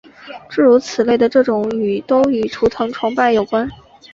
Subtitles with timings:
[0.49, 3.69] 诸如此类的这些形容语都与图腾崇拜有关。